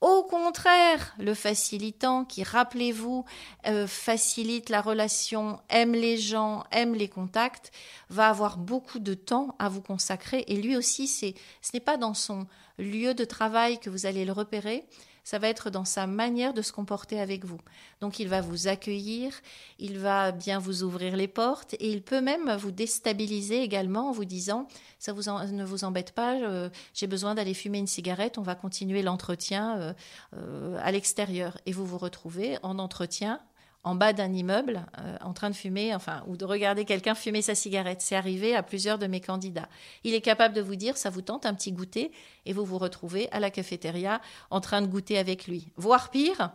Au 0.00 0.22
contraire, 0.22 1.14
le 1.18 1.34
facilitant 1.34 2.24
qui, 2.24 2.42
rappelez-vous, 2.42 3.24
euh, 3.66 3.86
facilite 3.86 4.68
la 4.68 4.82
relation, 4.82 5.58
aime 5.70 5.92
les 5.92 6.18
gens, 6.18 6.64
aime 6.70 6.94
les 6.94 7.08
contacts, 7.08 7.72
va 8.10 8.28
avoir 8.28 8.58
beaucoup 8.58 8.98
de 8.98 9.14
temps 9.14 9.54
à 9.58 9.70
vous 9.70 9.80
consacrer. 9.80 10.44
Et 10.48 10.56
lui 10.56 10.76
aussi, 10.76 11.08
ce 11.08 11.32
n'est 11.72 11.80
pas 11.80 11.96
dans 11.96 12.12
son 12.12 12.46
lieu 12.78 13.14
de 13.14 13.24
travail 13.24 13.78
que 13.78 13.90
vous 13.90 14.06
allez 14.06 14.24
le 14.24 14.32
repérer, 14.32 14.84
ça 15.26 15.40
va 15.40 15.48
être 15.48 15.70
dans 15.70 15.84
sa 15.84 16.06
manière 16.06 16.54
de 16.54 16.62
se 16.62 16.70
comporter 16.70 17.18
avec 17.18 17.44
vous. 17.44 17.58
Donc 18.00 18.20
il 18.20 18.28
va 18.28 18.40
vous 18.40 18.68
accueillir, 18.68 19.32
il 19.80 19.98
va 19.98 20.30
bien 20.30 20.60
vous 20.60 20.84
ouvrir 20.84 21.16
les 21.16 21.26
portes 21.26 21.74
et 21.80 21.90
il 21.90 22.00
peut 22.02 22.20
même 22.20 22.54
vous 22.54 22.70
déstabiliser 22.70 23.60
également 23.60 24.08
en 24.08 24.12
vous 24.12 24.24
disant 24.24 24.68
ça 25.00 25.12
vous 25.12 25.22
ne 25.22 25.64
vous 25.64 25.82
embête 25.82 26.12
pas, 26.12 26.36
euh, 26.36 26.70
j'ai 26.94 27.08
besoin 27.08 27.34
d'aller 27.34 27.54
fumer 27.54 27.78
une 27.78 27.88
cigarette, 27.88 28.38
on 28.38 28.42
va 28.42 28.54
continuer 28.54 29.02
l'entretien 29.02 29.76
euh, 29.78 29.92
euh, 30.36 30.78
à 30.80 30.92
l'extérieur 30.92 31.58
et 31.66 31.72
vous 31.72 31.84
vous 31.84 31.98
retrouvez 31.98 32.58
en 32.62 32.78
entretien 32.78 33.40
en 33.86 33.94
bas 33.94 34.12
d'un 34.12 34.32
immeuble 34.32 34.84
euh, 34.98 35.16
en 35.20 35.32
train 35.32 35.48
de 35.48 35.54
fumer, 35.54 35.94
enfin, 35.94 36.24
ou 36.26 36.36
de 36.36 36.44
regarder 36.44 36.84
quelqu'un 36.84 37.14
fumer 37.14 37.40
sa 37.40 37.54
cigarette. 37.54 38.00
C'est 38.00 38.16
arrivé 38.16 38.56
à 38.56 38.64
plusieurs 38.64 38.98
de 38.98 39.06
mes 39.06 39.20
candidats. 39.20 39.68
Il 40.02 40.12
est 40.12 40.20
capable 40.20 40.54
de 40.54 40.60
vous 40.60 40.74
dire, 40.74 40.96
ça 40.96 41.08
vous 41.08 41.22
tente 41.22 41.46
un 41.46 41.54
petit 41.54 41.70
goûter, 41.70 42.10
et 42.46 42.52
vous 42.52 42.64
vous 42.64 42.78
retrouvez 42.78 43.30
à 43.30 43.38
la 43.38 43.48
cafétéria 43.48 44.20
en 44.50 44.60
train 44.60 44.82
de 44.82 44.88
goûter 44.88 45.18
avec 45.18 45.46
lui. 45.46 45.68
Voire 45.76 46.10
pire, 46.10 46.50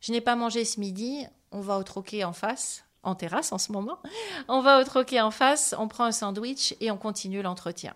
je 0.00 0.12
n'ai 0.12 0.20
pas 0.20 0.36
mangé 0.36 0.64
ce 0.64 0.78
midi, 0.78 1.26
on 1.50 1.60
va 1.60 1.78
au 1.78 1.82
troquet 1.82 2.22
en 2.22 2.32
face, 2.32 2.84
en 3.02 3.16
terrasse 3.16 3.50
en 3.50 3.58
ce 3.58 3.72
moment, 3.72 3.98
on 4.46 4.60
va 4.60 4.80
au 4.80 4.84
troquet 4.84 5.20
en 5.20 5.32
face, 5.32 5.74
on 5.76 5.88
prend 5.88 6.04
un 6.04 6.12
sandwich 6.12 6.76
et 6.80 6.92
on 6.92 6.96
continue 6.96 7.42
l'entretien 7.42 7.92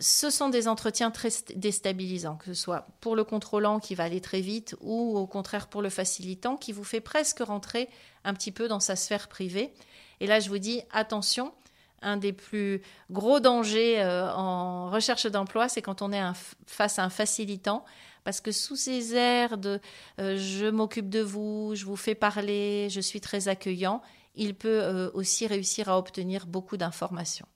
ce 0.00 0.30
sont 0.30 0.48
des 0.48 0.68
entretiens 0.68 1.10
très 1.10 1.30
déstabilisants, 1.56 2.36
que 2.36 2.46
ce 2.46 2.54
soit 2.54 2.86
pour 3.00 3.16
le 3.16 3.24
contrôlant 3.24 3.80
qui 3.80 3.94
va 3.94 4.04
aller 4.04 4.20
très 4.20 4.40
vite 4.40 4.76
ou 4.80 5.18
au 5.18 5.26
contraire 5.26 5.66
pour 5.66 5.82
le 5.82 5.90
facilitant 5.90 6.56
qui 6.56 6.72
vous 6.72 6.84
fait 6.84 7.00
presque 7.00 7.40
rentrer 7.40 7.88
un 8.24 8.32
petit 8.34 8.52
peu 8.52 8.68
dans 8.68 8.80
sa 8.80 8.94
sphère 8.94 9.28
privée. 9.28 9.72
Et 10.20 10.26
là, 10.26 10.38
je 10.38 10.48
vous 10.48 10.58
dis, 10.58 10.82
attention, 10.92 11.52
un 12.00 12.16
des 12.16 12.32
plus 12.32 12.80
gros 13.10 13.40
dangers 13.40 14.00
euh, 14.00 14.32
en 14.32 14.90
recherche 14.90 15.26
d'emploi, 15.26 15.68
c'est 15.68 15.82
quand 15.82 16.00
on 16.00 16.12
est 16.12 16.22
face 16.66 17.00
à 17.00 17.04
un 17.04 17.10
facilitant, 17.10 17.84
parce 18.22 18.40
que 18.40 18.52
sous 18.52 18.76
ces 18.76 19.16
airs 19.16 19.58
de 19.58 19.80
euh, 20.20 20.36
je 20.36 20.66
m'occupe 20.66 21.08
de 21.08 21.20
vous, 21.20 21.72
je 21.74 21.84
vous 21.84 21.96
fais 21.96 22.14
parler, 22.14 22.88
je 22.90 23.00
suis 23.00 23.20
très 23.20 23.48
accueillant, 23.48 24.00
il 24.36 24.54
peut 24.54 24.80
euh, 24.80 25.10
aussi 25.14 25.46
réussir 25.48 25.88
à 25.88 25.98
obtenir 25.98 26.46
beaucoup 26.46 26.76
d'informations. 26.76 27.46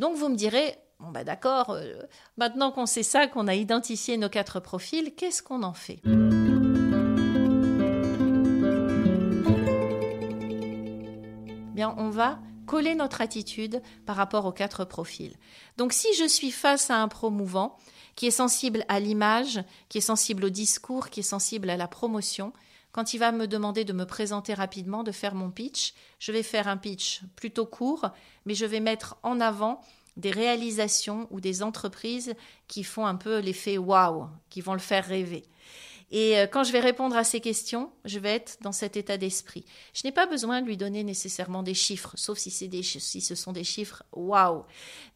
Donc 0.00 0.16
vous 0.16 0.28
me 0.28 0.36
direz, 0.36 0.76
Bon, 1.00 1.12
bah 1.12 1.22
d'accord, 1.22 1.70
euh, 1.70 2.02
maintenant 2.38 2.72
qu'on 2.72 2.84
sait 2.84 3.04
ça, 3.04 3.28
qu'on 3.28 3.46
a 3.46 3.54
identifié 3.54 4.16
nos 4.16 4.28
quatre 4.28 4.58
profils, 4.58 5.14
qu'est-ce 5.14 5.44
qu'on 5.44 5.62
en 5.62 5.72
fait? 5.72 6.00
Bien, 11.72 11.94
on 11.98 12.10
va 12.10 12.40
coller 12.66 12.96
notre 12.96 13.20
attitude 13.20 13.80
par 14.06 14.16
rapport 14.16 14.44
aux 14.44 14.52
quatre 14.52 14.84
profils. 14.84 15.36
Donc, 15.76 15.92
si 15.92 16.12
je 16.14 16.26
suis 16.26 16.50
face 16.50 16.90
à 16.90 17.00
un 17.00 17.06
promouvant 17.06 17.76
qui 18.16 18.26
est 18.26 18.32
sensible 18.32 18.84
à 18.88 18.98
l'image, 18.98 19.62
qui 19.88 19.98
est 19.98 20.00
sensible 20.00 20.46
au 20.46 20.50
discours, 20.50 21.10
qui 21.10 21.20
est 21.20 21.22
sensible 21.22 21.70
à 21.70 21.76
la 21.76 21.86
promotion, 21.86 22.52
quand 22.90 23.14
il 23.14 23.18
va 23.18 23.30
me 23.30 23.46
demander 23.46 23.84
de 23.84 23.92
me 23.92 24.04
présenter 24.04 24.52
rapidement, 24.52 25.04
de 25.04 25.12
faire 25.12 25.36
mon 25.36 25.52
pitch, 25.52 25.94
je 26.18 26.32
vais 26.32 26.42
faire 26.42 26.66
un 26.66 26.76
pitch 26.76 27.20
plutôt 27.36 27.66
court, 27.66 28.10
mais 28.46 28.54
je 28.54 28.66
vais 28.66 28.80
mettre 28.80 29.16
en 29.22 29.40
avant 29.40 29.80
des 30.18 30.30
réalisations 30.30 31.26
ou 31.30 31.40
des 31.40 31.62
entreprises 31.62 32.34
qui 32.66 32.84
font 32.84 33.06
un 33.06 33.14
peu 33.14 33.38
l'effet 33.38 33.78
waouh, 33.78 34.26
qui 34.50 34.60
vont 34.60 34.74
le 34.74 34.78
faire 34.80 35.06
rêver. 35.06 35.44
Et 36.10 36.38
euh, 36.38 36.46
quand 36.46 36.64
je 36.64 36.72
vais 36.72 36.80
répondre 36.80 37.16
à 37.16 37.24
ces 37.24 37.40
questions, 37.40 37.90
je 38.04 38.18
vais 38.18 38.30
être 38.30 38.56
dans 38.62 38.72
cet 38.72 38.96
état 38.96 39.18
d'esprit. 39.18 39.64
Je 39.92 40.02
n'ai 40.04 40.12
pas 40.12 40.26
besoin 40.26 40.62
de 40.62 40.66
lui 40.66 40.78
donner 40.78 41.04
nécessairement 41.04 41.62
des 41.62 41.74
chiffres, 41.74 42.12
sauf 42.16 42.38
si, 42.38 42.50
c'est 42.50 42.70
si 42.82 43.20
ce 43.20 43.34
sont 43.34 43.52
des 43.52 43.64
chiffres 43.64 44.02
waouh. 44.12 44.64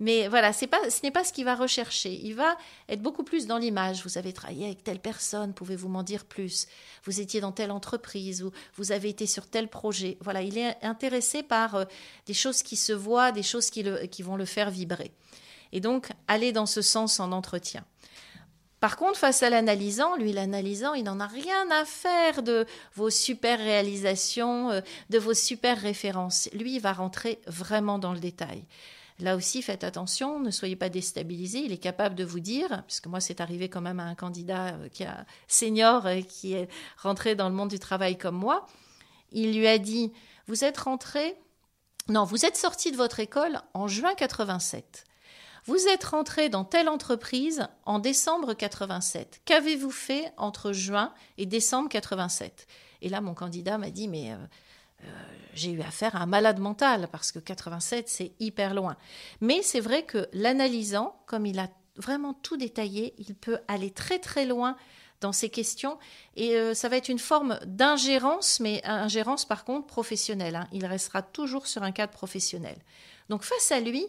Mais 0.01 0.29
voilà, 0.29 0.53
c'est 0.53 0.67
pas, 0.67 0.91
ce 0.91 1.03
n'est 1.03 1.11
pas 1.11 1.25
ce 1.25 1.33
qu'il 1.33 1.47
va 1.47 1.55
rechercher. 1.55 2.13
Il 2.23 2.35
va 2.35 2.57
être 2.89 3.01
beaucoup 3.01 3.25
plus 3.25 3.47
dans 3.47 3.57
l'image. 3.57 4.03
Vous 4.05 4.19
avez 4.19 4.35
travaillé 4.35 4.67
avec 4.67 4.85
telle 4.85 5.01
personne, 5.01 5.55
pouvez-vous 5.55 5.89
m'en 5.89 6.03
dire 6.03 6.27
plus? 6.27 6.67
Vous 7.05 7.21
étiez 7.21 7.41
dans 7.41 7.53
telle 7.53 7.71
entreprise 7.71 8.43
ou 8.43 8.51
vous 8.77 8.93
avez 8.93 9.09
été 9.09 9.27
sur 9.27 9.47
tel 9.47 9.69
projet. 9.69 10.19
Voilà, 10.21 10.43
il 10.43 10.59
est 10.59 10.77
intéressé 10.83 11.43
par 11.43 11.75
euh, 11.75 11.85
des 12.27 12.35
choses 12.35 12.63
qui 12.63 12.77
se 12.77 12.93
voient, 12.93 13.33
des 13.33 13.43
choses 13.43 13.71
qui, 13.71 13.83
le, 13.83 14.07
qui 14.07 14.23
vont 14.23 14.37
le 14.37 14.45
faire 14.45 14.71
vibrer. 14.71 15.13
Et 15.73 15.81
donc, 15.81 16.11
aller 16.29 16.53
dans 16.53 16.67
ce 16.67 16.83
sens 16.83 17.19
en 17.19 17.33
entretien. 17.33 17.85
Par 18.83 18.97
contre, 18.97 19.17
face 19.17 19.45
à 19.45 19.49
l'analysant, 19.49 20.17
lui, 20.17 20.33
l'analysant, 20.33 20.95
il 20.95 21.05
n'en 21.05 21.21
a 21.21 21.29
rien 21.29 21.71
à 21.71 21.85
faire 21.85 22.43
de 22.43 22.67
vos 22.97 23.11
super 23.11 23.61
réalisations, 23.61 24.73
euh, 24.73 24.81
de 25.09 25.21
vos 25.21 25.35
super 25.35 25.81
références. 25.81 26.49
Lui, 26.53 26.75
il 26.75 26.81
va 26.81 26.93
rentrer 26.93 27.39
vraiment 27.47 28.01
dans 28.01 28.13
le 28.13 28.19
détail. 28.19 28.65
Là 29.21 29.37
aussi, 29.37 29.63
faites 29.63 29.85
attention, 29.85 30.41
ne 30.41 30.51
soyez 30.51 30.75
pas 30.75 30.89
déstabilisés. 30.89 31.61
Il 31.61 31.71
est 31.71 31.79
capable 31.79 32.17
de 32.17 32.25
vous 32.25 32.41
dire, 32.41 32.83
puisque 32.89 33.07
moi, 33.07 33.21
c'est 33.21 33.41
arrivé 33.41 33.69
quand 33.69 33.83
même 33.83 34.01
à 34.01 34.05
un 34.05 34.17
candidat 34.17 34.75
euh, 34.75 34.89
qui 34.89 35.05
a 35.05 35.27
senior, 35.47 36.05
euh, 36.07 36.21
qui 36.21 36.55
est 36.55 36.69
rentré 36.97 37.37
dans 37.37 37.49
le 37.49 37.55
monde 37.55 37.71
du 37.71 37.79
travail 37.79 38.19
comme 38.19 38.37
moi. 38.37 38.67
Il 39.31 39.57
lui 39.57 39.69
a 39.69 39.79
dit, 39.79 40.13
vous 40.49 40.65
êtes 40.65 40.79
rentré, 40.79 41.37
non, 42.09 42.25
vous 42.25 42.45
êtes 42.45 42.57
sorti 42.57 42.91
de 42.91 42.97
votre 42.97 43.21
école 43.21 43.61
en 43.75 43.87
juin 43.87 44.17
87. 44.17 45.05
Vous 45.65 45.87
êtes 45.87 46.05
rentré 46.05 46.49
dans 46.49 46.65
telle 46.65 46.89
entreprise 46.89 47.69
en 47.85 48.01
décembre 48.01 48.53
87. 48.55 49.43
Qu'avez-vous 49.45 49.93
fait 49.93 50.33
entre 50.37 50.73
juin 50.73 51.15
et 51.39 51.47
décembre 51.47 51.89
87 51.89 52.67
Et 53.01 53.09
là, 53.09 53.21
mon 53.21 53.35
candidat 53.35 53.79
m'a 53.79 53.91
dit, 53.91 54.09
mais 54.09 54.33
euh, 54.33 54.37
euh, 55.05 55.07
j'ai 55.55 55.71
eu 55.71 55.81
affaire 55.83 56.17
à 56.17 56.21
un 56.21 56.27
malade 56.27 56.59
mental 56.59 57.09
parce 57.13 57.31
que 57.31 57.39
87, 57.39 58.09
c'est 58.09 58.33
hyper 58.41 58.75
loin. 58.75 58.97
Mais 59.41 59.63
c'est 59.63 59.79
vrai 59.79 60.03
que 60.03 60.29
l'analysant, 60.33 61.15
comme 61.27 61.47
il 61.47 61.61
a 61.61 61.69
vraiment 61.95 62.35
tout 62.35 62.57
détaillé, 62.57 63.15
il 63.19 63.37
peut 63.37 63.59
aller 63.69 63.93
très 63.93 64.19
très 64.19 64.47
loin 64.47 64.77
dans 65.21 65.33
ces 65.33 65.49
questions 65.49 65.99
et 66.35 66.57
euh, 66.57 66.75
ça 66.75 66.89
va 66.89 66.97
être 66.97 67.09
une 67.09 67.21
forme 67.21 67.61
d'ingérence, 67.67 68.59
mais 68.59 68.81
ingérence 68.85 69.45
par 69.45 69.65
contre 69.65 69.87
professionnelle. 69.87 70.57
Hein. 70.57 70.67
Il 70.73 70.87
restera 70.87 71.23
toujours 71.23 71.69
sur 71.69 71.85
un 71.85 71.93
cadre 71.93 72.13
professionnel. 72.13 72.77
Donc 73.29 73.45
face 73.45 73.71
à 73.71 73.79
lui, 73.79 74.09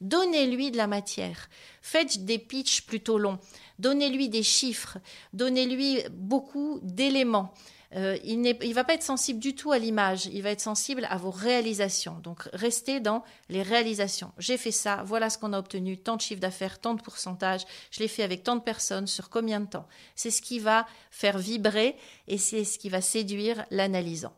Donnez-lui 0.00 0.70
de 0.70 0.76
la 0.76 0.86
matière. 0.86 1.48
Faites 1.82 2.24
des 2.24 2.38
pitchs 2.38 2.82
plutôt 2.82 3.18
longs. 3.18 3.38
Donnez-lui 3.78 4.28
des 4.28 4.42
chiffres. 4.42 4.98
Donnez-lui 5.32 6.02
beaucoup 6.10 6.80
d'éléments. 6.82 7.54
Euh, 7.96 8.18
il 8.24 8.40
ne 8.40 8.74
va 8.74 8.82
pas 8.82 8.94
être 8.94 9.04
sensible 9.04 9.38
du 9.38 9.54
tout 9.54 9.70
à 9.70 9.78
l'image, 9.78 10.26
il 10.26 10.42
va 10.42 10.50
être 10.50 10.60
sensible 10.60 11.06
à 11.10 11.16
vos 11.16 11.30
réalisations. 11.30 12.18
Donc 12.22 12.48
restez 12.52 12.98
dans 12.98 13.22
les 13.48 13.62
réalisations. 13.62 14.32
J'ai 14.38 14.56
fait 14.56 14.72
ça, 14.72 15.04
voilà 15.04 15.30
ce 15.30 15.38
qu'on 15.38 15.52
a 15.52 15.58
obtenu, 15.58 15.96
tant 15.96 16.16
de 16.16 16.20
chiffre 16.20 16.40
d'affaires, 16.40 16.80
tant 16.80 16.94
de 16.94 17.02
pourcentage, 17.02 17.64
je 17.92 18.00
l'ai 18.00 18.08
fait 18.08 18.24
avec 18.24 18.42
tant 18.42 18.56
de 18.56 18.62
personnes, 18.62 19.06
sur 19.06 19.30
combien 19.30 19.60
de 19.60 19.66
temps. 19.66 19.86
C'est 20.16 20.30
ce 20.30 20.42
qui 20.42 20.58
va 20.58 20.86
faire 21.12 21.38
vibrer 21.38 21.96
et 22.26 22.38
c'est 22.38 22.64
ce 22.64 22.78
qui 22.78 22.88
va 22.88 23.00
séduire 23.00 23.64
l'analysant. 23.70 24.32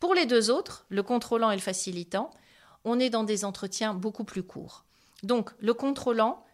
Pour 0.00 0.12
les 0.12 0.26
deux 0.26 0.50
autres, 0.50 0.84
le 0.90 1.02
contrôlant 1.02 1.50
et 1.50 1.56
le 1.56 1.62
facilitant, 1.62 2.30
on 2.84 3.00
est 3.00 3.10
dans 3.10 3.24
des 3.24 3.44
entretiens 3.44 3.94
beaucoup 3.94 4.24
plus 4.24 4.42
courts. 4.42 4.84
Donc, 5.22 5.50
le 5.58 5.74
contrôlant, 5.74 6.44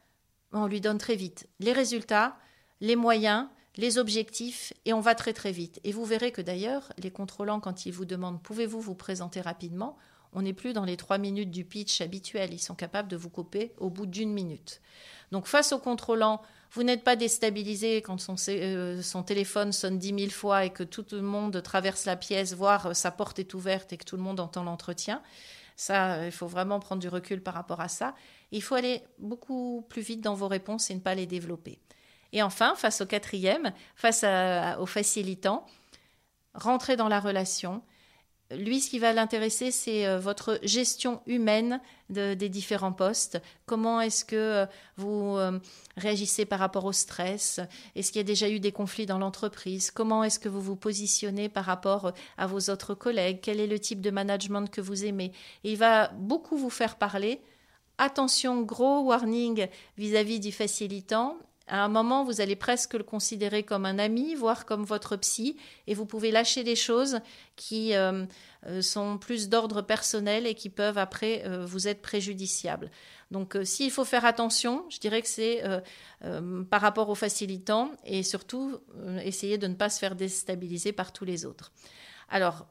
on 0.52 0.66
lui 0.66 0.80
donne 0.80 0.98
très 0.98 1.16
vite 1.16 1.48
les 1.60 1.72
résultats, 1.72 2.36
les 2.80 2.96
moyens, 2.96 3.48
les 3.76 3.98
objectifs, 3.98 4.72
et 4.84 4.92
on 4.92 5.00
va 5.00 5.14
très 5.14 5.32
très 5.32 5.52
vite. 5.52 5.80
Et 5.84 5.92
vous 5.92 6.04
verrez 6.04 6.30
que 6.30 6.42
d'ailleurs, 6.42 6.92
les 6.98 7.10
contrôlants, 7.10 7.60
quand 7.60 7.86
ils 7.86 7.92
vous 7.92 8.04
demandent 8.04 8.42
pouvez-vous 8.42 8.80
vous 8.80 8.94
présenter 8.94 9.40
rapidement, 9.40 9.96
on 10.32 10.42
n'est 10.42 10.52
plus 10.52 10.72
dans 10.72 10.84
les 10.84 10.96
trois 10.96 11.18
minutes 11.18 11.50
du 11.50 11.64
pitch 11.64 12.00
habituel. 12.00 12.52
Ils 12.52 12.58
sont 12.58 12.74
capables 12.74 13.08
de 13.08 13.16
vous 13.16 13.30
couper 13.30 13.72
au 13.78 13.88
bout 13.90 14.06
d'une 14.06 14.32
minute. 14.32 14.80
Donc, 15.30 15.46
face 15.46 15.72
au 15.72 15.78
contrôlant, 15.78 16.42
vous 16.72 16.82
n'êtes 16.82 17.04
pas 17.04 17.14
déstabilisé 17.14 18.02
quand 18.02 18.18
son, 18.18 18.34
euh, 18.48 19.00
son, 19.00 19.22
téléphone 19.22 19.72
sonne 19.72 19.98
dix 19.98 20.12
mille 20.12 20.32
fois 20.32 20.64
et 20.64 20.70
que 20.70 20.82
tout 20.82 21.06
le 21.12 21.22
monde 21.22 21.62
traverse 21.62 22.04
la 22.04 22.16
pièce, 22.16 22.52
voire 22.52 22.86
euh, 22.86 22.94
sa 22.94 23.12
porte 23.12 23.38
est 23.38 23.54
ouverte 23.54 23.92
et 23.92 23.96
que 23.96 24.04
tout 24.04 24.16
le 24.16 24.22
monde 24.22 24.40
entend 24.40 24.64
l'entretien. 24.64 25.22
Ça, 25.76 26.26
il 26.26 26.32
faut 26.32 26.46
vraiment 26.46 26.78
prendre 26.78 27.00
du 27.00 27.08
recul 27.08 27.42
par 27.42 27.54
rapport 27.54 27.80
à 27.80 27.88
ça. 27.88 28.14
Il 28.54 28.62
faut 28.62 28.76
aller 28.76 29.02
beaucoup 29.18 29.84
plus 29.88 30.00
vite 30.00 30.20
dans 30.20 30.34
vos 30.34 30.46
réponses 30.46 30.88
et 30.90 30.94
ne 30.94 31.00
pas 31.00 31.16
les 31.16 31.26
développer. 31.26 31.80
Et 32.32 32.40
enfin, 32.40 32.74
face 32.76 33.00
au 33.00 33.06
quatrième, 33.06 33.72
face 33.96 34.24
au 34.78 34.86
facilitant, 34.86 35.66
rentrez 36.54 36.94
dans 36.94 37.08
la 37.08 37.18
relation. 37.18 37.82
Lui, 38.52 38.80
ce 38.80 38.90
qui 38.90 39.00
va 39.00 39.12
l'intéresser, 39.12 39.72
c'est 39.72 40.06
euh, 40.06 40.20
votre 40.20 40.60
gestion 40.62 41.20
humaine 41.26 41.80
des 42.10 42.48
différents 42.48 42.92
postes. 42.92 43.40
Comment 43.66 44.00
est-ce 44.00 44.24
que 44.24 44.36
euh, 44.36 44.66
vous 44.96 45.36
euh, 45.36 45.58
réagissez 45.96 46.44
par 46.44 46.60
rapport 46.60 46.84
au 46.84 46.92
stress? 46.92 47.58
Est-ce 47.96 48.12
qu'il 48.12 48.20
y 48.20 48.20
a 48.20 48.24
déjà 48.24 48.48
eu 48.48 48.60
des 48.60 48.70
conflits 48.70 49.06
dans 49.06 49.18
l'entreprise? 49.18 49.90
Comment 49.90 50.22
est-ce 50.22 50.38
que 50.38 50.48
vous 50.48 50.60
vous 50.60 50.76
positionnez 50.76 51.48
par 51.48 51.64
rapport 51.64 52.12
à 52.36 52.46
vos 52.46 52.70
autres 52.70 52.94
collègues? 52.94 53.40
Quel 53.42 53.58
est 53.58 53.66
le 53.66 53.80
type 53.80 54.00
de 54.00 54.10
management 54.10 54.70
que 54.70 54.82
vous 54.82 55.04
aimez? 55.04 55.32
Il 55.64 55.76
va 55.78 56.08
beaucoup 56.08 56.56
vous 56.56 56.70
faire 56.70 56.96
parler 56.96 57.40
Attention, 57.98 58.62
gros 58.62 59.02
warning 59.02 59.68
vis-à-vis 59.96 60.40
du 60.40 60.50
facilitant. 60.50 61.38
à 61.68 61.84
un 61.84 61.88
moment, 61.88 62.24
vous 62.24 62.40
allez 62.40 62.56
presque 62.56 62.94
le 62.94 63.04
considérer 63.04 63.62
comme 63.62 63.86
un 63.86 63.98
ami, 63.98 64.34
voire 64.34 64.66
comme 64.66 64.84
votre 64.84 65.16
psy, 65.16 65.56
et 65.86 65.94
vous 65.94 66.04
pouvez 66.04 66.30
lâcher 66.30 66.64
des 66.64 66.74
choses 66.74 67.20
qui 67.56 67.94
euh, 67.94 68.26
euh, 68.66 68.82
sont 68.82 69.16
plus 69.16 69.48
d'ordre 69.48 69.80
personnel 69.80 70.46
et 70.46 70.54
qui 70.54 70.70
peuvent 70.70 70.98
après 70.98 71.44
euh, 71.46 71.64
vous 71.64 71.86
être 71.86 72.02
préjudiciables. 72.02 72.90
Donc 73.30 73.56
s'il 73.62 73.90
faut 73.90 74.04
faire 74.04 74.24
attention, 74.24 74.84
je 74.90 74.98
dirais 74.98 75.22
que 75.22 75.28
c'est 75.28 75.62
par 76.70 76.80
rapport 76.80 77.08
aux 77.08 77.14
facilitants 77.14 77.90
et 78.04 78.22
surtout 78.22 78.78
essayer 79.24 79.58
de 79.58 79.66
ne 79.66 79.74
pas 79.74 79.88
se 79.88 79.98
faire 79.98 80.14
déstabiliser 80.14 80.92
par 80.92 81.12
tous 81.12 81.24
les 81.24 81.44
autres. 81.44 81.72
Alors, 82.28 82.66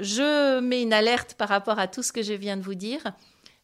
je 0.00 0.60
mets 0.60 0.82
une 0.82 0.92
alerte 0.92 1.34
par 1.34 1.48
rapport 1.48 1.78
à 1.78 1.88
tout 1.88 2.02
ce 2.02 2.12
que 2.12 2.22
je 2.22 2.32
viens 2.32 2.56
de 2.56 2.62
vous 2.62 2.74
dire. 2.74 3.02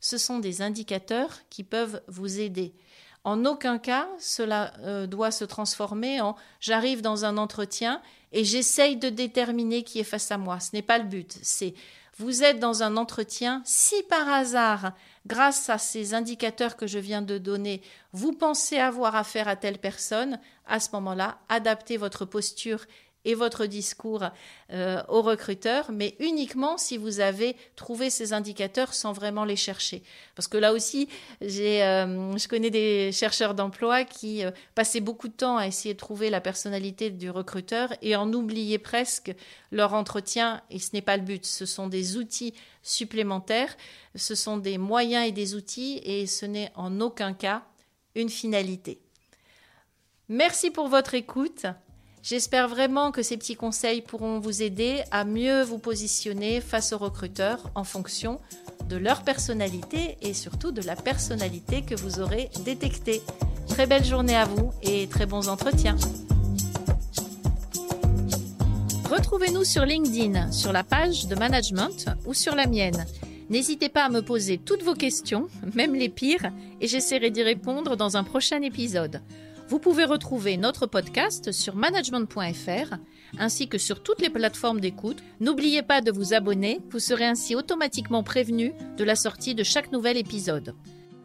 Ce 0.00 0.18
sont 0.18 0.38
des 0.38 0.62
indicateurs 0.62 1.38
qui 1.50 1.62
peuvent 1.62 2.02
vous 2.08 2.40
aider. 2.40 2.74
En 3.22 3.44
aucun 3.44 3.78
cas, 3.78 4.08
cela 4.18 4.72
euh, 4.80 5.06
doit 5.06 5.30
se 5.30 5.44
transformer 5.44 6.20
en 6.22 6.36
j'arrive 6.58 7.02
dans 7.02 7.26
un 7.26 7.36
entretien 7.36 8.00
et 8.32 8.44
j'essaye 8.44 8.96
de 8.96 9.10
déterminer 9.10 9.82
qui 9.82 10.00
est 10.00 10.04
face 10.04 10.30
à 10.30 10.38
moi. 10.38 10.58
Ce 10.58 10.70
n'est 10.72 10.82
pas 10.82 10.98
le 10.98 11.04
but. 11.04 11.38
C'est 11.42 11.74
vous 12.20 12.42
êtes 12.42 12.58
dans 12.58 12.82
un 12.82 12.98
entretien, 12.98 13.62
si 13.64 14.02
par 14.02 14.28
hasard, 14.28 14.92
grâce 15.26 15.70
à 15.70 15.78
ces 15.78 16.12
indicateurs 16.12 16.76
que 16.76 16.86
je 16.86 16.98
viens 16.98 17.22
de 17.22 17.38
donner, 17.38 17.80
vous 18.12 18.32
pensez 18.32 18.78
avoir 18.78 19.16
affaire 19.16 19.48
à 19.48 19.56
telle 19.56 19.78
personne, 19.78 20.38
à 20.66 20.80
ce 20.80 20.90
moment-là, 20.92 21.38
adaptez 21.48 21.96
votre 21.96 22.26
posture 22.26 22.84
et 23.24 23.34
votre 23.34 23.66
discours 23.66 24.24
euh, 24.72 25.02
aux 25.08 25.22
recruteurs, 25.22 25.90
mais 25.92 26.16
uniquement 26.20 26.78
si 26.78 26.96
vous 26.96 27.20
avez 27.20 27.56
trouvé 27.76 28.08
ces 28.08 28.32
indicateurs 28.32 28.94
sans 28.94 29.12
vraiment 29.12 29.44
les 29.44 29.56
chercher. 29.56 30.02
Parce 30.34 30.48
que 30.48 30.56
là 30.56 30.72
aussi, 30.72 31.08
j'ai, 31.40 31.82
euh, 31.82 32.36
je 32.36 32.48
connais 32.48 32.70
des 32.70 33.12
chercheurs 33.12 33.54
d'emploi 33.54 34.04
qui 34.04 34.44
euh, 34.44 34.50
passaient 34.74 35.00
beaucoup 35.00 35.28
de 35.28 35.34
temps 35.34 35.58
à 35.58 35.66
essayer 35.66 35.94
de 35.94 35.98
trouver 35.98 36.30
la 36.30 36.40
personnalité 36.40 37.10
du 37.10 37.30
recruteur 37.30 37.92
et 38.00 38.16
en 38.16 38.32
oubliaient 38.32 38.78
presque 38.78 39.34
leur 39.70 39.94
entretien, 39.94 40.62
et 40.70 40.78
ce 40.78 40.90
n'est 40.94 41.02
pas 41.02 41.16
le 41.16 41.22
but. 41.22 41.44
Ce 41.44 41.66
sont 41.66 41.88
des 41.88 42.16
outils 42.16 42.54
supplémentaires, 42.82 43.76
ce 44.14 44.34
sont 44.34 44.56
des 44.56 44.78
moyens 44.78 45.28
et 45.28 45.32
des 45.32 45.54
outils, 45.54 46.00
et 46.04 46.26
ce 46.26 46.46
n'est 46.46 46.72
en 46.74 47.00
aucun 47.00 47.34
cas 47.34 47.64
une 48.14 48.30
finalité. 48.30 49.00
Merci 50.28 50.70
pour 50.70 50.88
votre 50.88 51.14
écoute. 51.14 51.66
J'espère 52.22 52.68
vraiment 52.68 53.12
que 53.12 53.22
ces 53.22 53.38
petits 53.38 53.56
conseils 53.56 54.02
pourront 54.02 54.40
vous 54.40 54.62
aider 54.62 55.02
à 55.10 55.24
mieux 55.24 55.62
vous 55.62 55.78
positionner 55.78 56.60
face 56.60 56.92
aux 56.92 56.98
recruteurs 56.98 57.70
en 57.74 57.84
fonction 57.84 58.40
de 58.90 58.96
leur 58.96 59.22
personnalité 59.22 60.18
et 60.20 60.34
surtout 60.34 60.70
de 60.70 60.82
la 60.82 60.96
personnalité 60.96 61.82
que 61.82 61.94
vous 61.94 62.20
aurez 62.20 62.50
détectée. 62.64 63.22
Très 63.68 63.86
belle 63.86 64.04
journée 64.04 64.36
à 64.36 64.44
vous 64.44 64.70
et 64.82 65.06
très 65.06 65.24
bons 65.24 65.48
entretiens. 65.48 65.96
Retrouvez-nous 69.10 69.64
sur 69.64 69.86
LinkedIn, 69.86 70.52
sur 70.52 70.72
la 70.72 70.84
page 70.84 71.26
de 71.26 71.34
management 71.34 72.06
ou 72.26 72.34
sur 72.34 72.54
la 72.54 72.66
mienne. 72.66 73.06
N'hésitez 73.48 73.88
pas 73.88 74.04
à 74.04 74.08
me 74.10 74.20
poser 74.20 74.58
toutes 74.58 74.82
vos 74.82 74.94
questions, 74.94 75.48
même 75.74 75.94
les 75.94 76.08
pires, 76.08 76.52
et 76.80 76.86
j'essaierai 76.86 77.30
d'y 77.30 77.42
répondre 77.42 77.96
dans 77.96 78.16
un 78.16 78.24
prochain 78.24 78.60
épisode. 78.62 79.22
Vous 79.70 79.78
pouvez 79.78 80.04
retrouver 80.04 80.56
notre 80.56 80.86
podcast 80.86 81.52
sur 81.52 81.76
management.fr 81.76 82.96
ainsi 83.38 83.68
que 83.68 83.78
sur 83.78 84.02
toutes 84.02 84.20
les 84.20 84.28
plateformes 84.28 84.80
d'écoute. 84.80 85.22
N'oubliez 85.38 85.82
pas 85.82 86.00
de 86.00 86.10
vous 86.10 86.34
abonner, 86.34 86.80
vous 86.90 86.98
serez 86.98 87.24
ainsi 87.24 87.54
automatiquement 87.54 88.24
prévenu 88.24 88.72
de 88.96 89.04
la 89.04 89.14
sortie 89.14 89.54
de 89.54 89.62
chaque 89.62 89.92
nouvel 89.92 90.16
épisode. 90.16 90.74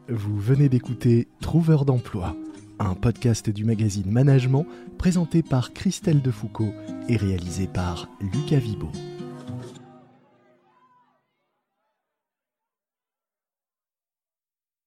Vous 0.10 0.40
venez 0.40 0.70
d'écouter 0.70 1.28
Trouveur 1.42 1.86
d'emploi, 1.86 2.36
un 2.78 2.94
podcast 2.94 3.50
du 3.50 3.66
magazine 3.66 4.12
Management 4.12 4.68
présenté 5.00 5.42
par 5.42 5.74
Christelle 5.74 6.22
Defoucault 6.22 6.74
et 7.10 7.18
réalisé 7.18 7.66
par 7.66 8.10
Lucas 8.22 8.60
Vibo. 8.60 8.92